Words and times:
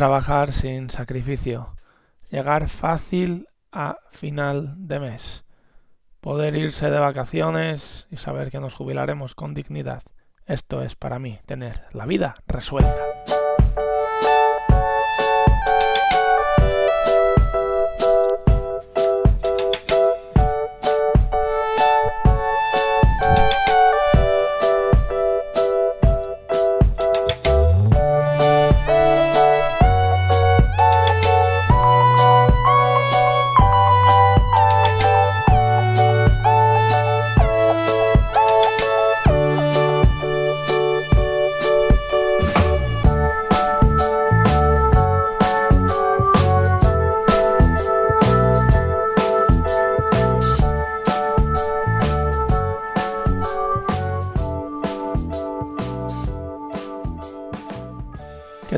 Trabajar 0.00 0.50
sin 0.52 0.88
sacrificio. 0.88 1.74
Llegar 2.30 2.68
fácil 2.68 3.46
a 3.70 3.98
final 4.12 4.74
de 4.88 4.98
mes. 4.98 5.44
Poder 6.22 6.56
irse 6.56 6.88
de 6.88 6.98
vacaciones 6.98 8.06
y 8.10 8.16
saber 8.16 8.50
que 8.50 8.60
nos 8.60 8.72
jubilaremos 8.72 9.34
con 9.34 9.52
dignidad. 9.52 10.02
Esto 10.46 10.80
es 10.80 10.94
para 10.94 11.18
mí 11.18 11.38
tener 11.44 11.82
la 11.92 12.06
vida 12.06 12.32
resuelta. 12.46 12.96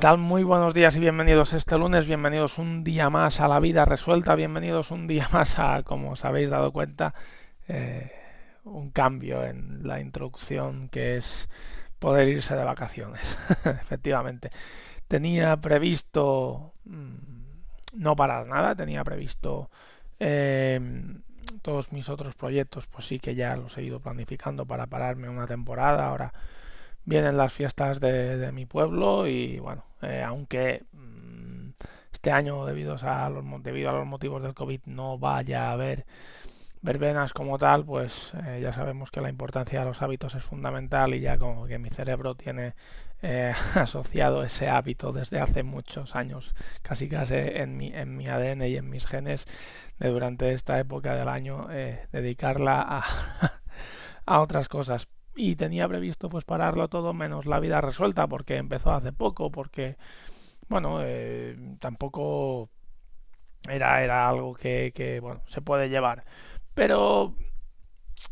Tal? 0.02 0.18
Muy 0.18 0.42
buenos 0.42 0.74
días 0.74 0.96
y 0.96 0.98
bienvenidos 0.98 1.52
este 1.52 1.78
lunes, 1.78 2.08
bienvenidos 2.08 2.58
un 2.58 2.82
día 2.82 3.08
más 3.08 3.38
a 3.38 3.46
la 3.46 3.60
vida 3.60 3.84
resuelta, 3.84 4.34
bienvenidos 4.34 4.90
un 4.90 5.06
día 5.06 5.28
más 5.32 5.60
a, 5.60 5.84
como 5.84 6.10
os 6.10 6.24
habéis 6.24 6.50
dado 6.50 6.72
cuenta, 6.72 7.14
eh, 7.68 8.10
un 8.64 8.90
cambio 8.90 9.44
en 9.44 9.86
la 9.86 10.00
introducción 10.00 10.88
que 10.88 11.18
es 11.18 11.48
poder 12.00 12.26
irse 12.26 12.56
de 12.56 12.64
vacaciones, 12.64 13.38
efectivamente. 13.64 14.50
Tenía 15.06 15.56
previsto 15.58 16.72
mm, 16.84 17.98
no 17.98 18.16
parar 18.16 18.48
nada, 18.48 18.74
tenía 18.74 19.04
previsto 19.04 19.70
eh, 20.18 20.80
todos 21.62 21.92
mis 21.92 22.08
otros 22.08 22.34
proyectos, 22.34 22.88
pues 22.88 23.06
sí 23.06 23.20
que 23.20 23.36
ya 23.36 23.54
los 23.54 23.78
he 23.78 23.84
ido 23.84 24.00
planificando 24.00 24.66
para 24.66 24.88
pararme 24.88 25.28
una 25.28 25.46
temporada, 25.46 26.08
ahora 26.08 26.32
vienen 27.04 27.36
las 27.36 27.52
fiestas 27.52 28.00
de, 28.00 28.50
mi 28.52 28.66
pueblo 28.66 29.26
y 29.26 29.58
bueno, 29.58 29.84
eh, 30.02 30.22
aunque 30.24 30.84
mm, 30.92 31.70
este 32.12 32.30
año 32.30 32.64
debido 32.66 32.96
a, 33.02 33.28
los, 33.28 33.44
debido 33.62 33.90
a 33.90 33.92
los 33.92 34.06
motivos 34.06 34.42
del 34.42 34.54
COVID 34.54 34.82
no 34.86 35.18
vaya 35.18 35.68
a 35.68 35.72
haber 35.72 36.06
verbenas 36.82 37.32
como 37.32 37.58
tal, 37.58 37.84
pues 37.84 38.32
eh, 38.46 38.60
ya 38.60 38.72
sabemos 38.72 39.10
que 39.10 39.20
la 39.20 39.28
importancia 39.28 39.80
de 39.80 39.86
los 39.86 40.02
hábitos 40.02 40.34
es 40.34 40.44
fundamental 40.44 41.14
y 41.14 41.20
ya 41.20 41.38
como 41.38 41.66
que 41.66 41.78
mi 41.78 41.90
cerebro 41.90 42.34
tiene 42.34 42.74
eh, 43.22 43.54
asociado 43.74 44.42
ese 44.42 44.68
hábito 44.68 45.12
desde 45.12 45.40
hace 45.40 45.62
muchos 45.62 46.16
años, 46.16 46.54
casi 46.82 47.08
casi 47.08 47.34
en 47.36 47.76
mi, 47.76 47.92
en 47.94 48.16
mi 48.16 48.26
ADN 48.26 48.62
y 48.62 48.76
en 48.76 48.90
mis 48.90 49.06
genes, 49.06 49.46
de 49.98 50.08
durante 50.08 50.52
esta 50.52 50.78
época 50.80 51.14
del 51.14 51.28
año 51.28 51.68
dedicarla 52.10 52.80
a, 52.80 53.04
a 54.26 54.40
otras 54.40 54.68
cosas 54.68 55.06
y 55.34 55.56
tenía 55.56 55.88
previsto 55.88 56.28
pues 56.28 56.44
pararlo 56.44 56.88
todo 56.88 57.14
menos 57.14 57.46
la 57.46 57.60
vida 57.60 57.80
resuelta 57.80 58.26
porque 58.26 58.56
empezó 58.56 58.92
hace 58.92 59.12
poco 59.12 59.50
porque 59.50 59.96
bueno 60.68 60.98
eh, 61.02 61.56
tampoco 61.80 62.70
era 63.68 64.02
era 64.02 64.28
algo 64.28 64.54
que, 64.54 65.18
bueno 65.22 65.42
se 65.46 65.62
puede 65.62 65.88
llevar 65.88 66.24
pero 66.74 67.34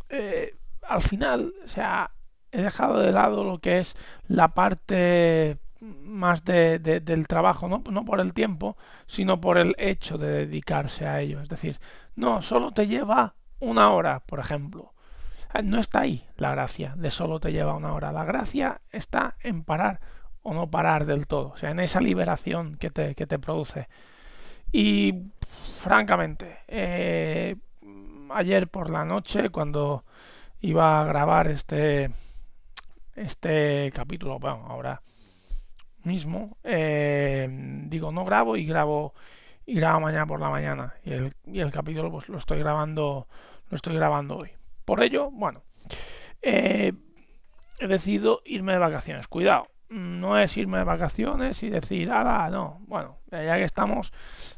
eh, 0.09 0.57
al 0.83 1.03
final 1.03 1.53
o 1.65 1.69
sea 1.69 2.11
he 2.53 2.63
dejado 2.63 3.01
de 3.01 3.13
lado 3.13 3.45
lo 3.45 3.59
que 3.59 3.79
es 3.79 3.97
la 4.27 4.49
parte 4.49 5.59
más 5.81 6.45
de, 6.45 6.79
del 6.79 7.27
trabajo, 7.27 7.69
¿no? 7.69 7.83
no 7.91 8.05
por 8.05 8.21
el 8.21 8.35
tiempo, 8.35 8.77
sino 9.07 9.41
por 9.41 9.59
el 9.59 9.75
hecho 9.79 10.19
de 10.19 10.29
dedicarse 10.47 11.07
a 11.07 11.21
ello. 11.21 11.41
Es 11.41 11.49
decir, 11.49 11.79
no, 12.17 12.43
solo 12.43 12.73
te 12.73 12.87
lleva 12.87 13.35
una 13.61 13.91
hora, 13.91 14.21
por 14.21 14.41
ejemplo. 14.41 14.93
Ah, 15.53 15.63
no 15.63 15.81
está 15.81 16.01
ahí 16.01 16.25
la 16.37 16.53
gracia 16.53 16.95
de 16.97 17.11
solo 17.11 17.41
te 17.41 17.51
lleva 17.51 17.75
una 17.75 17.93
hora. 17.93 18.13
La 18.13 18.25
gracia 18.25 18.81
está 18.91 19.37
en 19.41 19.65
parar 19.65 20.01
o 20.43 20.55
no 20.55 20.71
parar 20.71 21.07
del 21.07 21.27
todo, 21.27 21.51
o 21.51 21.57
sea, 21.57 21.71
en 21.71 21.81
esa 21.81 22.01
liberación 22.01 22.77
que 22.77 22.91
te, 22.91 23.15
que 23.15 23.27
te 23.27 23.39
produce. 23.39 23.89
Y 24.73 25.33
francamente, 25.79 26.59
eh, 26.69 27.57
ayer 28.31 28.69
por 28.69 28.91
la 28.91 29.05
noche, 29.05 29.51
cuando 29.51 30.05
iba 30.61 31.01
a 31.01 31.05
grabar 31.05 31.49
este, 31.49 32.11
este 33.17 33.93
capítulo, 33.95 34.39
bueno, 34.39 34.67
ahora 34.69 35.03
mismo, 36.05 36.57
eh, 36.65 37.49
digo, 37.89 38.13
no 38.13 38.25
grabo 38.25 38.57
y 38.57 38.65
grabo 38.67 39.15
y 39.67 39.75
grabo 39.75 40.01
mañana 40.01 40.27
por 40.27 40.41
la 40.41 40.51
mañana. 40.51 40.95
Y 41.05 41.13
el, 41.13 41.33
y 41.47 41.61
el 41.61 41.73
capítulo 41.73 42.11
pues 42.11 42.29
lo 42.29 42.39
estoy 42.39 42.61
grabando, 42.61 43.27
lo 43.69 43.77
estoy 43.77 43.95
grabando 43.97 44.39
hoy. 44.39 44.60
Por 44.91 45.05
ello, 45.05 45.31
bueno, 45.31 45.63
eh, 46.43 46.93
he 47.79 47.87
decidido 47.87 48.43
irme 48.45 48.73
de 48.73 48.81
vacaciones. 48.81 49.29
Cuidado, 49.29 49.69
no 49.89 50.37
es 50.37 50.57
irme 50.57 50.79
de 50.79 50.85
vacaciones 50.85 51.63
y 51.63 51.71
decir, 51.71 52.11
ala, 52.11 52.51
no. 52.51 52.81
Bueno, 52.89 53.21
ya 53.31 53.55
que 53.55 53.63
estamos, 53.63 54.13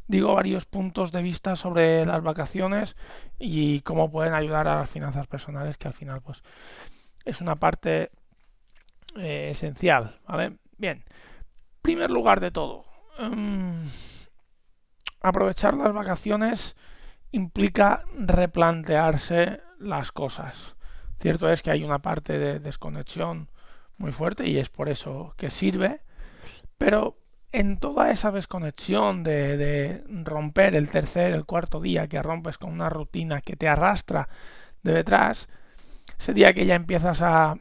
digo 0.06 0.32
varios 0.32 0.64
puntos 0.64 1.12
de 1.12 1.20
vista 1.20 1.54
sobre 1.54 2.06
las 2.06 2.22
vacaciones 2.22 2.96
y 3.38 3.80
cómo 3.80 4.10
pueden 4.10 4.32
ayudar 4.32 4.68
a 4.68 4.76
las 4.76 4.90
finanzas 4.90 5.26
personales, 5.26 5.76
que 5.76 5.88
al 5.88 5.92
final, 5.92 6.22
pues, 6.22 6.42
es 7.26 7.42
una 7.42 7.56
parte 7.56 8.10
eh, 9.18 9.48
esencial, 9.50 10.18
¿vale? 10.26 10.56
Bien, 10.78 11.04
primer 11.82 12.10
lugar 12.10 12.40
de 12.40 12.52
todo, 12.52 12.86
um, 13.18 13.86
aprovechar 15.20 15.74
las 15.74 15.92
vacaciones 15.92 16.74
implica 17.32 18.04
replantearse 18.14 19.60
las 19.82 20.12
cosas. 20.12 20.76
Cierto 21.20 21.50
es 21.50 21.62
que 21.62 21.70
hay 21.70 21.84
una 21.84 22.00
parte 22.00 22.38
de 22.38 22.58
desconexión 22.58 23.48
muy 23.98 24.12
fuerte 24.12 24.48
y 24.48 24.58
es 24.58 24.68
por 24.68 24.88
eso 24.88 25.34
que 25.36 25.50
sirve, 25.50 26.00
pero 26.78 27.16
en 27.52 27.78
toda 27.78 28.10
esa 28.10 28.30
desconexión 28.32 29.22
de, 29.22 29.56
de, 29.56 30.04
romper 30.24 30.74
el 30.74 30.88
tercer, 30.88 31.32
el 31.32 31.44
cuarto 31.44 31.80
día 31.80 32.08
que 32.08 32.22
rompes 32.22 32.58
con 32.58 32.72
una 32.72 32.88
rutina 32.88 33.42
que 33.42 33.56
te 33.56 33.68
arrastra 33.68 34.28
de 34.82 34.94
detrás, 34.94 35.48
ese 36.18 36.32
día 36.32 36.52
que 36.54 36.66
ya 36.66 36.74
empiezas 36.74 37.20
a 37.20 37.56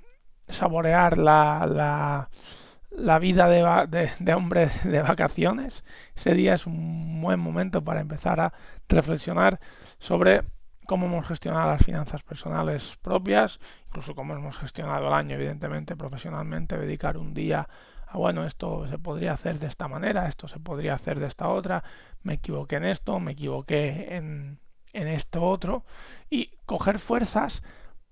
saborear 0.47 1.17
la, 1.17 2.27
la, 2.89 3.19
vida 3.19 3.47
de, 3.47 3.87
de, 3.89 4.11
de, 4.17 4.33
hombre 4.33 4.69
de 4.85 5.01
vacaciones, 5.01 5.83
ese 6.15 6.33
día 6.33 6.53
es 6.55 6.65
un 6.65 7.21
buen 7.21 7.39
momento 7.39 7.83
para 7.83 8.01
empezar 8.01 8.39
a 8.39 8.53
reflexionar 8.87 9.59
sobre 9.99 10.41
cómo 10.91 11.05
hemos 11.05 11.25
gestionado 11.25 11.71
las 11.71 11.85
finanzas 11.85 12.21
personales 12.21 12.97
propias, 13.01 13.61
incluso 13.87 14.13
cómo 14.13 14.33
hemos 14.33 14.57
gestionado 14.57 15.07
el 15.07 15.13
año, 15.13 15.35
evidentemente, 15.35 15.95
profesionalmente, 15.95 16.77
dedicar 16.77 17.15
un 17.15 17.33
día 17.33 17.69
a, 18.09 18.17
bueno, 18.17 18.45
esto 18.45 18.85
se 18.89 18.97
podría 18.97 19.31
hacer 19.31 19.57
de 19.57 19.67
esta 19.67 19.87
manera, 19.87 20.27
esto 20.27 20.49
se 20.49 20.59
podría 20.59 20.95
hacer 20.95 21.21
de 21.21 21.27
esta 21.27 21.47
otra, 21.47 21.81
me 22.23 22.33
equivoqué 22.33 22.75
en 22.75 22.83
esto, 22.83 23.21
me 23.21 23.31
equivoqué 23.31 24.17
en, 24.17 24.59
en 24.91 25.07
esto 25.07 25.41
otro, 25.43 25.85
y 26.29 26.51
coger 26.65 26.99
fuerzas 26.99 27.63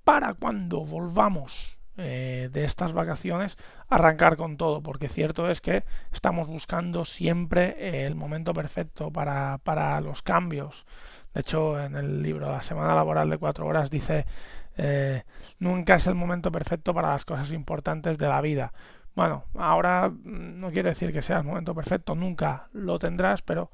para 0.05 0.33
cuando 0.35 0.85
volvamos 0.85 1.77
eh, 1.97 2.47
de 2.53 2.63
estas 2.63 2.93
vacaciones 2.93 3.57
arrancar 3.89 4.37
con 4.37 4.55
todo, 4.55 4.81
porque 4.81 5.09
cierto 5.09 5.49
es 5.49 5.59
que 5.59 5.83
estamos 6.13 6.47
buscando 6.47 7.03
siempre 7.03 7.75
eh, 7.77 8.05
el 8.05 8.15
momento 8.15 8.53
perfecto 8.53 9.11
para, 9.11 9.57
para 9.65 9.99
los 9.99 10.21
cambios 10.21 10.85
de 11.33 11.41
hecho, 11.41 11.79
en 11.79 11.95
el 11.95 12.21
libro 12.21 12.51
La 12.51 12.61
semana 12.61 12.95
laboral 12.95 13.29
de 13.29 13.37
cuatro 13.37 13.67
horas 13.67 13.89
dice, 13.89 14.25
eh, 14.77 15.23
nunca 15.59 15.95
es 15.95 16.07
el 16.07 16.15
momento 16.15 16.51
perfecto 16.51 16.93
para 16.93 17.09
las 17.09 17.25
cosas 17.25 17.51
importantes 17.51 18.17
de 18.17 18.27
la 18.27 18.41
vida. 18.41 18.73
Bueno, 19.15 19.45
ahora 19.55 20.11
no 20.23 20.71
quiere 20.71 20.89
decir 20.89 21.11
que 21.11 21.21
sea 21.21 21.39
el 21.39 21.43
momento 21.43 21.75
perfecto, 21.75 22.15
nunca 22.15 22.69
lo 22.73 22.99
tendrás, 22.99 23.41
pero 23.41 23.71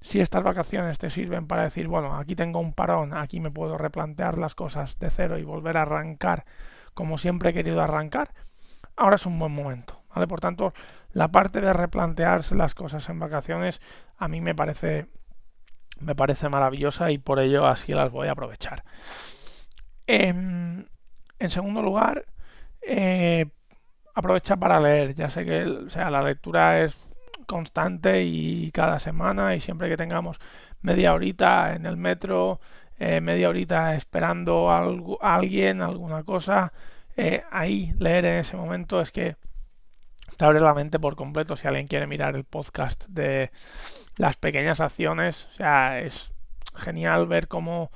si 0.00 0.20
estas 0.20 0.42
vacaciones 0.42 0.98
te 0.98 1.10
sirven 1.10 1.46
para 1.46 1.62
decir, 1.62 1.88
bueno, 1.88 2.16
aquí 2.16 2.36
tengo 2.36 2.60
un 2.60 2.74
parón, 2.74 3.14
aquí 3.14 3.40
me 3.40 3.50
puedo 3.50 3.78
replantear 3.78 4.36
las 4.38 4.54
cosas 4.54 4.98
de 4.98 5.10
cero 5.10 5.38
y 5.38 5.44
volver 5.44 5.78
a 5.78 5.82
arrancar 5.82 6.44
como 6.94 7.18
siempre 7.18 7.50
he 7.50 7.52
querido 7.52 7.82
arrancar, 7.82 8.30
ahora 8.96 9.16
es 9.16 9.26
un 9.26 9.38
buen 9.38 9.52
momento. 9.52 10.00
¿vale? 10.14 10.26
Por 10.26 10.40
tanto, 10.40 10.72
la 11.12 11.28
parte 11.28 11.60
de 11.60 11.72
replantearse 11.72 12.54
las 12.54 12.74
cosas 12.74 13.08
en 13.08 13.18
vacaciones 13.18 13.80
a 14.16 14.28
mí 14.28 14.40
me 14.40 14.54
parece 14.54 15.08
me 16.00 16.14
parece 16.14 16.48
maravillosa 16.48 17.10
y 17.10 17.18
por 17.18 17.40
ello 17.40 17.66
así 17.66 17.92
las 17.92 18.10
voy 18.10 18.28
a 18.28 18.32
aprovechar. 18.32 18.84
En, 20.06 20.88
en 21.38 21.50
segundo 21.50 21.82
lugar, 21.82 22.24
eh, 22.82 23.46
aprovecha 24.14 24.56
para 24.56 24.80
leer. 24.80 25.14
Ya 25.14 25.30
sé 25.30 25.44
que 25.44 25.64
o 25.64 25.90
sea, 25.90 26.10
la 26.10 26.22
lectura 26.22 26.82
es 26.82 26.96
constante 27.46 28.22
y 28.24 28.70
cada 28.72 28.98
semana 28.98 29.54
y 29.54 29.60
siempre 29.60 29.88
que 29.88 29.96
tengamos 29.96 30.38
media 30.82 31.14
horita 31.14 31.74
en 31.74 31.86
el 31.86 31.96
metro, 31.96 32.60
eh, 32.98 33.20
media 33.20 33.48
horita 33.48 33.94
esperando 33.94 34.70
a, 34.70 34.84
alguien, 35.34 35.82
alguna 35.82 36.22
cosa, 36.24 36.72
eh, 37.16 37.42
ahí 37.50 37.94
leer 37.98 38.24
en 38.26 38.38
ese 38.40 38.56
momento 38.56 39.00
es 39.00 39.10
que 39.12 39.36
te 40.36 40.44
abre 40.44 40.60
la 40.60 40.74
mente 40.74 40.98
por 40.98 41.16
completo 41.16 41.56
si 41.56 41.66
alguien 41.66 41.86
quiere 41.86 42.06
mirar 42.06 42.34
el 42.36 42.44
podcast 42.44 43.06
de 43.08 43.50
las 44.16 44.36
pequeñas 44.36 44.80
acciones. 44.80 45.46
O 45.46 45.50
sea, 45.52 46.00
es 46.00 46.32
genial 46.74 47.26
ver 47.26 47.48
cómo 47.48 47.90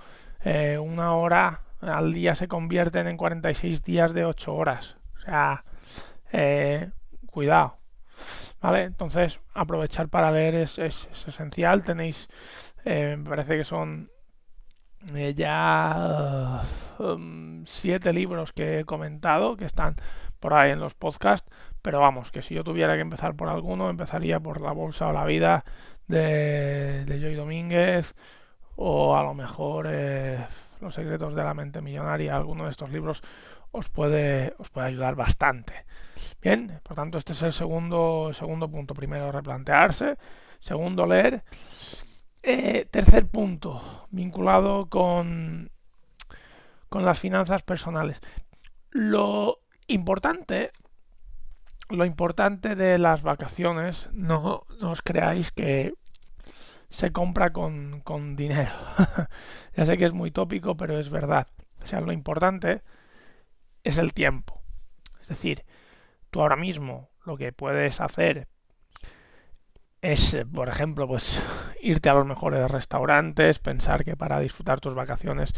eh, 0.45 0.79
una 0.79 1.15
hora 1.15 1.63
al 1.81 2.13
día 2.13 2.35
se 2.35 2.49
convierten 2.49 3.07
en 3.07 3.17
46 3.17 3.83
días 3.83 4.15
de 4.15 4.25
8 4.25 4.55
horas. 4.55 4.97
O 5.17 5.21
sea, 5.21 5.65
cuidado. 7.27 7.77
¿Vale? 8.61 8.83
Entonces, 8.83 9.41
aprovechar 9.55 10.09
para 10.09 10.33
leer 10.33 10.57
es, 10.57 10.79
es 10.79 11.09
esencial. 11.27 11.85
Tenéis, 11.85 12.29
me 12.85 13.19
parece 13.19 13.57
que 13.57 13.65
son 13.65 14.11
eh, 15.15 15.33
ya 15.37 16.61
um, 16.99 17.65
siete 17.65 18.13
libros 18.13 18.53
que 18.53 18.81
he 18.81 18.85
comentado 18.85 19.57
que 19.57 19.65
están 19.65 19.95
por 20.41 20.55
ahí 20.55 20.71
en 20.71 20.81
los 20.81 20.95
podcasts, 20.95 21.49
pero 21.83 22.01
vamos, 22.01 22.31
que 22.31 22.43
si 22.43 22.55
yo 22.55 22.65
tuviera 22.65 22.95
que 22.95 23.01
empezar 23.03 23.35
por 23.35 23.49
alguno, 23.49 23.91
empezaría 23.91 24.41
por 24.41 24.61
La 24.61 24.73
Bolsa 24.73 25.09
o 25.09 25.13
la 25.13 25.25
Vida 25.25 25.65
de, 26.07 27.05
de 27.05 27.21
Joy 27.21 27.35
Domínguez 27.35 28.15
o 28.77 29.17
a 29.17 29.23
lo 29.25 29.35
mejor 29.35 29.89
eh, 29.91 30.39
Los 30.81 30.95
secretos 30.95 31.35
de 31.35 31.43
la 31.43 31.55
mente 31.55 31.83
millonaria, 31.83 32.37
alguno 32.37 32.65
de 32.65 32.71
estos 32.71 32.91
libros 32.91 33.23
os 33.73 33.89
puede, 33.89 34.55
os 34.59 34.71
puede 34.71 34.87
ayudar 34.87 35.15
bastante. 35.15 35.85
Bien, 36.41 36.81
por 36.83 36.97
tanto, 36.97 37.19
este 37.19 37.33
es 37.33 37.43
el 37.43 37.53
segundo, 37.53 38.31
segundo 38.33 38.71
punto. 38.71 38.95
Primero, 38.95 39.33
replantearse. 39.33 40.17
Segundo, 40.61 41.07
leer. 41.07 41.43
Eh, 42.43 42.87
tercer 42.91 43.27
punto, 43.27 44.07
vinculado 44.11 44.89
con, 44.89 45.71
con 46.89 47.05
las 47.05 47.19
finanzas 47.19 47.63
personales. 47.63 48.21
Lo 48.91 49.61
importante, 49.89 50.71
lo 51.89 52.05
importante 52.05 52.77
de 52.77 52.99
las 52.99 53.23
vacaciones, 53.23 54.09
no, 54.13 54.65
os 54.81 55.03
creáis 55.03 55.51
que 55.51 55.95
se 56.91 57.13
compra 57.13 57.53
con, 57.53 58.01
con 58.01 58.37
dinero. 58.37 58.73
ya 59.77 59.87
sé 59.87 59.97
que 59.97 60.07
es 60.07 60.13
muy 60.13 60.31
tópico, 60.31 60.77
pero 60.77 60.99
es 60.99 61.11
verdad. 61.11 61.49
O 61.83 61.87
sea, 61.87 62.01
lo 62.01 62.13
importante 62.13 62.83
es 63.85 63.99
el 63.99 64.13
tiempo. 64.13 64.63
Es 65.21 65.29
decir, 65.29 65.65
tú 66.31 66.41
ahora 66.41 66.57
mismo 66.57 67.11
lo 67.25 67.37
que 67.37 67.53
puedes 67.53 68.01
hacer 68.01 68.49
es, 70.01 70.37
por 70.53 70.69
ejemplo, 70.69 71.07
pues 71.07 71.43
irte 71.81 72.09
a 72.09 72.15
los 72.15 72.27
mejores 72.27 72.71
restaurantes, 72.71 73.59
pensar 73.59 74.05
que 74.05 74.17
para 74.17 74.41
disfrutar 74.41 74.81
tus 74.81 74.95
vacaciones 74.95 75.53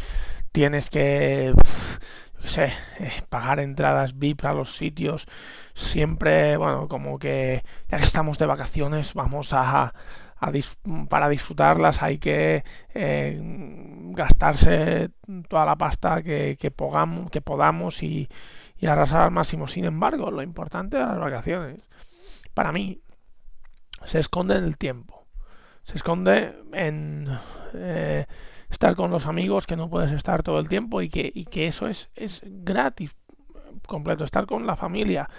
tienes 0.51 0.89
que, 0.89 1.53
no 1.53 2.30
sé, 2.47 2.73
eh, 2.99 3.11
pagar 3.29 3.59
entradas 3.59 4.17
VIP 4.17 4.45
a 4.45 4.53
los 4.53 4.75
sitios, 4.75 5.27
siempre, 5.73 6.57
bueno, 6.57 6.87
como 6.87 7.19
que 7.19 7.63
ya 7.89 7.97
que 7.97 8.03
estamos 8.03 8.37
de 8.37 8.45
vacaciones 8.45 9.13
vamos 9.13 9.53
a, 9.53 9.93
para 11.09 11.29
disfrutarlas 11.29 12.01
hay 12.01 12.17
que 12.17 12.63
eh, 12.93 13.39
gastarse 14.13 15.11
toda 15.47 15.65
la 15.65 15.75
pasta 15.75 16.23
que, 16.23 16.57
que, 16.59 16.71
que 17.31 17.41
podamos 17.41 18.03
y, 18.03 18.27
y 18.77 18.87
arrasar 18.87 19.21
al 19.21 19.31
máximo. 19.31 19.67
Sin 19.67 19.85
embargo, 19.85 20.31
lo 20.31 20.41
importante 20.41 20.97
de 20.97 21.05
las 21.05 21.19
vacaciones, 21.19 21.87
para 22.53 22.71
mí, 22.71 23.01
se 24.03 24.19
esconde 24.19 24.57
en 24.57 24.63
el 24.63 24.77
tiempo. 24.77 25.20
Se 25.83 25.97
esconde 25.97 26.55
en 26.73 27.27
eh, 27.73 28.25
estar 28.69 28.95
con 28.95 29.11
los 29.11 29.25
amigos 29.25 29.67
que 29.67 29.75
no 29.75 29.89
puedes 29.89 30.11
estar 30.11 30.43
todo 30.43 30.59
el 30.59 30.69
tiempo 30.69 31.01
y 31.01 31.09
que, 31.09 31.31
y 31.33 31.45
que 31.45 31.67
eso 31.67 31.87
es, 31.87 32.09
es 32.15 32.41
gratis 32.43 33.11
completo. 33.87 34.23
Estar 34.23 34.45
con 34.45 34.65
la 34.65 34.75
familia. 34.75 35.29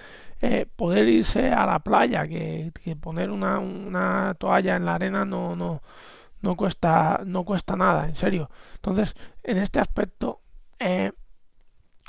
Eh, 0.40 0.66
poder 0.66 1.08
irse 1.08 1.52
a 1.52 1.64
la 1.66 1.78
playa, 1.78 2.26
que, 2.26 2.72
poner 3.00 3.30
una, 3.30 3.60
una, 3.60 4.34
toalla 4.38 4.74
en 4.74 4.84
la 4.84 4.96
arena 4.96 5.24
no, 5.24 5.54
no, 5.54 5.82
no, 6.40 6.56
cuesta, 6.56 7.22
no 7.24 7.44
cuesta 7.44 7.76
nada, 7.76 8.08
en 8.08 8.16
serio. 8.16 8.50
Entonces, 8.74 9.14
en 9.44 9.58
este 9.58 9.78
aspecto, 9.78 10.40
eh, 10.80 11.12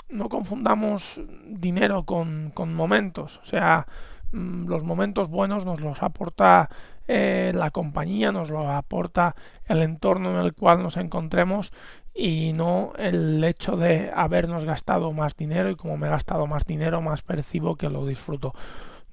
no 0.10 0.30
confundamos 0.30 1.20
dinero 1.46 2.06
con, 2.06 2.52
con 2.56 2.74
momentos. 2.74 3.40
O 3.44 3.46
sea, 3.46 3.86
los 4.34 4.84
momentos 4.84 5.30
buenos 5.30 5.64
nos 5.64 5.80
los 5.80 6.02
aporta 6.02 6.70
eh, 7.08 7.52
la 7.56 7.72
compañía, 7.72 8.32
nos 8.32 8.50
lo 8.50 8.70
aporta 8.70 9.36
el 9.68 9.82
entorno 9.82 10.32
en 10.32 10.46
el 10.46 10.54
cual 10.54 10.82
nos 10.82 10.98
encontremos 10.98 11.72
y 12.16 12.54
no 12.54 12.94
el 12.98 13.44
hecho 13.44 13.78
de 13.78 14.12
habernos 14.14 14.66
gastado 14.66 15.12
más 15.14 15.36
dinero 15.36 15.70
y 15.70 15.76
como 15.76 15.98
me 15.98 16.08
he 16.08 16.10
gastado 16.10 16.48
más 16.48 16.66
dinero 16.66 17.02
más 17.02 17.22
percibo 17.22 17.76
que 17.76 17.90
lo 17.90 18.06
disfruto. 18.06 18.54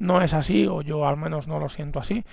No 0.01 0.23
es 0.23 0.35
así 0.35 0.67
o 0.67 0.81
yo 0.81 1.07
al 1.07 1.17
menos 1.17 1.47
no 1.47 1.61
lo 1.61 1.69
siento 1.69 2.01
así. 2.01 2.25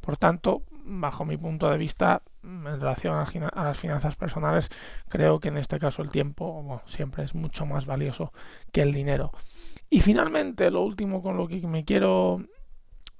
Por 0.00 0.16
tanto, 0.16 0.62
bajo 0.84 1.24
mi 1.24 1.36
punto 1.36 1.68
de 1.68 1.76
vista, 1.76 2.22
en 2.44 2.64
relación 2.64 3.14
a 3.16 3.64
las 3.64 3.78
finanzas 3.78 4.14
personales, 4.14 4.70
creo 5.08 5.40
que 5.40 5.48
en 5.48 5.56
este 5.56 5.80
caso 5.80 6.02
el 6.02 6.08
tiempo 6.08 6.80
siempre 6.86 7.24
es 7.24 7.34
mucho 7.34 7.66
más 7.66 7.84
valioso 7.84 8.32
que 8.72 8.82
el 8.82 8.92
dinero. 8.92 9.32
Y 9.90 10.00
finalmente, 10.00 10.70
lo 10.70 10.82
último 10.82 11.20
con 11.20 11.36
lo 11.36 11.48
que 11.48 11.60
me 11.66 11.84
quiero 11.84 12.38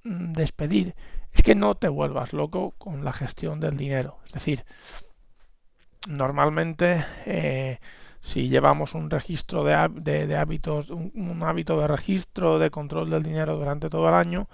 mm, 0.05 0.33
despedir 0.35 0.95
es 1.33 1.43
que 1.43 1.57
no 1.57 1.75
te 1.75 1.89
vuelvas 1.89 2.33
loco 2.33 2.75
con 2.79 3.05
la 3.05 3.13
gestión 3.13 3.59
del 3.59 3.77
dinero. 3.77 4.19
Es 4.25 4.33
decir, 4.33 4.65
normalmente 6.07 7.05
eh, 7.25 7.81
si 8.27 8.49
llevamos 8.49 8.95
un 8.95 9.09
registro 9.09 9.63
de, 9.63 10.27
de, 10.27 10.37
hábitos, 10.37 10.91
un, 10.91 11.41
hábito 11.45 11.81
de 11.81 11.87
registro 11.87 12.59
de 12.59 12.71
control 12.71 13.09
del 13.09 13.23
dinero 13.23 13.57
durante 13.57 13.89
todo 13.89 14.09
el 14.09 14.15
año, 14.15 14.49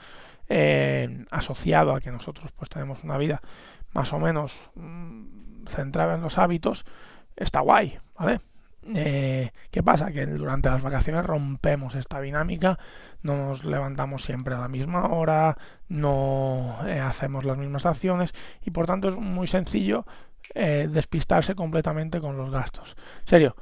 eh, 0.47 1.25
asociado 1.31 1.95
a 1.95 2.01
que 2.01 2.11
nosotros 2.11 2.53
pues 2.53 2.69
tenemos 2.69 3.03
una 3.03 3.17
vida 3.17 3.41
más 3.95 4.13
o 4.13 4.19
menos 4.19 4.53
mm, 4.75 5.67
centrada 5.69 6.17
en 6.17 6.21
los 6.21 6.37
hábitos, 6.37 6.85
está 7.35 7.61
guay, 7.61 7.99
¿vale? 8.19 8.41
Eh, 8.95 9.51
¿Qué 9.71 9.83
pasa? 9.83 10.11
Que 10.11 10.27
durante 10.27 10.69
las 10.69 10.83
vacaciones 10.83 11.25
rompemos 11.25 11.95
esta 11.95 12.21
dinámica, 12.21 12.79
no 13.23 13.37
nos 13.37 13.65
levantamos 13.65 14.25
siempre 14.25 14.55
a 14.55 14.59
la 14.59 14.69
misma 14.69 15.07
hora, 15.07 15.57
no 15.89 16.79
eh, 16.87 16.99
hacemos 16.99 17.45
las 17.45 17.59
mismas 17.59 17.87
acciones 17.87 18.33
y 18.65 18.71
por 18.71 18.87
tanto 18.87 19.09
es 19.09 19.17
muy 19.17 19.47
sencillo 19.47 20.05
eh, 20.55 20.89
despistarse 20.91 21.55
completamente 21.55 22.21
con 22.21 22.37
los 22.37 22.51
gastos. 22.51 22.97
En 23.21 23.29
serio, 23.29 23.57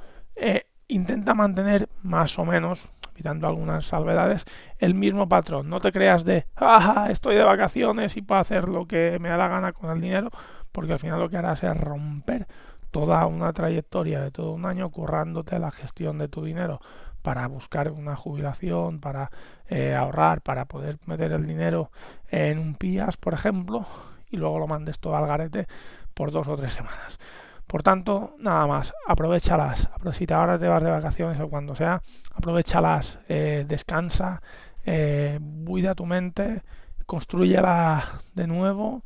intenta 0.87 1.35
mantener 1.35 1.87
más 2.01 2.37
o 2.39 2.45
menos, 2.45 2.81
quitando 3.15 3.47
algunas 3.47 3.85
salvedades, 3.85 4.45
el 4.79 4.95
mismo 4.95 5.29
patrón. 5.29 5.69
No 5.69 5.79
te 5.79 5.91
creas 5.91 6.25
de, 6.25 6.47
ah, 6.55 7.07
estoy 7.11 7.35
de 7.35 7.43
vacaciones 7.43 8.17
y 8.17 8.21
puedo 8.23 8.41
hacer 8.41 8.69
lo 8.69 8.87
que 8.87 9.19
me 9.19 9.29
da 9.29 9.37
la 9.37 9.47
gana 9.47 9.71
con 9.71 9.91
el 9.91 10.01
dinero, 10.01 10.29
porque 10.71 10.93
al 10.93 10.99
final 10.99 11.19
lo 11.19 11.29
que 11.29 11.37
harás 11.37 11.63
es 11.63 11.77
romper 11.77 12.47
toda 12.91 13.25
una 13.25 13.53
trayectoria 13.53 14.21
de 14.21 14.31
todo 14.31 14.51
un 14.51 14.65
año 14.65 14.89
currándote 14.89 15.57
la 15.59 15.71
gestión 15.71 16.17
de 16.17 16.27
tu 16.27 16.43
dinero 16.43 16.81
para 17.21 17.47
buscar 17.47 17.91
una 17.91 18.15
jubilación, 18.15 18.99
para 18.99 19.31
eh, 19.69 19.95
ahorrar, 19.95 20.41
para 20.41 20.65
poder 20.65 20.97
meter 21.05 21.31
el 21.31 21.45
dinero 21.45 21.91
en 22.29 22.59
un 22.59 22.75
PIAS, 22.75 23.17
por 23.17 23.33
ejemplo, 23.33 23.85
y 24.29 24.37
luego 24.37 24.59
lo 24.59 24.67
mandes 24.67 24.99
todo 24.99 25.15
al 25.15 25.27
garete 25.27 25.67
por 26.13 26.31
dos 26.31 26.47
o 26.47 26.57
tres 26.57 26.73
semanas. 26.73 27.19
Por 27.67 27.83
tanto, 27.83 28.35
nada 28.39 28.67
más, 28.67 28.93
aprovechalas. 29.07 29.89
Si 30.13 30.25
ahora 30.33 30.59
te 30.59 30.67
vas 30.67 30.83
de 30.83 30.91
vacaciones 30.91 31.39
o 31.39 31.49
cuando 31.49 31.75
sea, 31.75 32.01
aprovechalas, 32.33 33.17
eh, 33.29 33.63
descansa, 33.65 34.41
eh, 34.83 35.39
cuida 35.65 35.95
tu 35.95 36.05
mente, 36.05 36.63
construyela 37.05 38.03
de 38.33 38.47
nuevo 38.47 39.03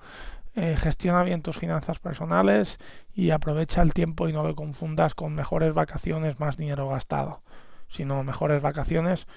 eh, 0.55 0.77
gestiona 0.77 1.23
bien 1.23 1.41
tus 1.41 1.57
finanzas 1.57 1.99
personales 1.99 2.79
y 3.13 3.31
aprovecha 3.31 3.81
el 3.81 3.93
tiempo 3.93 4.29
y 4.29 4.33
no 4.33 4.43
lo 4.43 4.55
confundas 4.55 5.13
con 5.13 5.35
mejores 5.35 5.73
vacaciones, 5.73 6.39
más 6.39 6.55
dinero 6.55 6.87
gastado, 6.87 7.41
sino 7.89 8.23
mejores 8.23 8.61
vacaciones, 8.61 9.27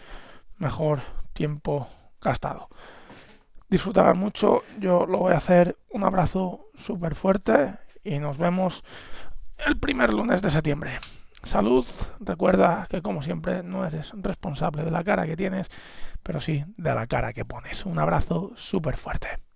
mejor 0.58 1.00
tiempo 1.32 1.88
gastado. 2.20 2.68
Disfrutarás 3.68 4.16
mucho, 4.16 4.62
yo 4.78 5.06
lo 5.06 5.18
voy 5.18 5.32
a 5.32 5.38
hacer. 5.38 5.76
Un 5.90 6.04
abrazo 6.04 6.70
súper 6.74 7.14
fuerte 7.14 7.74
y 8.04 8.18
nos 8.18 8.38
vemos 8.38 8.84
el 9.66 9.76
primer 9.76 10.14
lunes 10.14 10.40
de 10.40 10.50
septiembre. 10.50 10.92
Salud, 11.42 11.86
recuerda 12.20 12.86
que 12.88 13.02
como 13.02 13.22
siempre 13.22 13.62
no 13.62 13.84
eres 13.84 14.12
responsable 14.14 14.84
de 14.84 14.90
la 14.90 15.04
cara 15.04 15.26
que 15.26 15.36
tienes, 15.36 15.68
pero 16.22 16.40
sí 16.40 16.64
de 16.76 16.94
la 16.94 17.06
cara 17.06 17.32
que 17.32 17.44
pones. 17.44 17.86
Un 17.86 17.98
abrazo 17.98 18.52
súper 18.56 18.96
fuerte. 18.96 19.47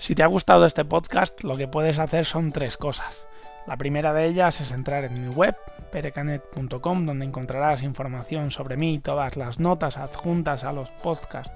Si 0.00 0.14
te 0.14 0.22
ha 0.22 0.28
gustado 0.28 0.64
este 0.64 0.86
podcast, 0.86 1.44
lo 1.44 1.58
que 1.58 1.68
puedes 1.68 1.98
hacer 1.98 2.24
son 2.24 2.52
tres 2.52 2.78
cosas. 2.78 3.26
La 3.66 3.76
primera 3.76 4.14
de 4.14 4.24
ellas 4.24 4.58
es 4.62 4.72
entrar 4.72 5.04
en 5.04 5.28
mi 5.28 5.28
web, 5.28 5.54
perecanet.com, 5.92 7.04
donde 7.04 7.26
encontrarás 7.26 7.82
información 7.82 8.50
sobre 8.50 8.78
mí 8.78 8.94
y 8.94 8.98
todas 9.00 9.36
las 9.36 9.60
notas 9.60 9.98
adjuntas 9.98 10.64
a 10.64 10.72
los 10.72 10.88
podcasts 10.88 11.52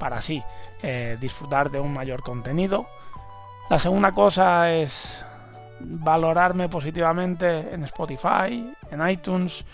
para 0.00 0.16
así 0.16 0.42
eh, 0.82 1.18
disfrutar 1.20 1.70
de 1.70 1.80
un 1.80 1.92
mayor 1.92 2.22
contenido. 2.22 2.86
La 3.68 3.78
segunda 3.78 4.12
cosa 4.12 4.72
es 4.72 5.22
valorarme 5.78 6.70
positivamente 6.70 7.74
en 7.74 7.84
Spotify, 7.84 8.72
en 8.90 9.06
iTunes 9.06 9.66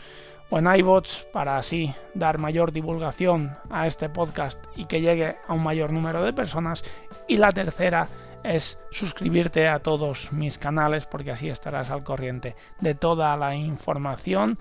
o 0.50 0.58
en 0.58 0.66
iBots 0.66 1.26
para 1.32 1.58
así 1.58 1.94
dar 2.14 2.38
mayor 2.38 2.72
divulgación 2.72 3.56
a 3.70 3.86
este 3.86 4.08
podcast 4.08 4.62
y 4.76 4.86
que 4.86 5.00
llegue 5.00 5.36
a 5.46 5.52
un 5.52 5.62
mayor 5.62 5.92
número 5.92 6.22
de 6.22 6.32
personas. 6.32 6.84
Y 7.26 7.36
la 7.36 7.52
tercera 7.52 8.08
es 8.44 8.78
suscribirte 8.90 9.68
a 9.68 9.80
todos 9.80 10.32
mis 10.32 10.58
canales 10.58 11.06
porque 11.06 11.32
así 11.32 11.48
estarás 11.48 11.90
al 11.90 12.04
corriente 12.04 12.56
de 12.80 12.94
toda 12.94 13.36
la 13.36 13.54
información 13.54 14.58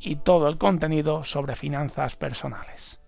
y 0.00 0.16
todo 0.16 0.48
el 0.48 0.58
contenido 0.58 1.24
sobre 1.24 1.56
finanzas 1.56 2.16
personales. 2.16 3.00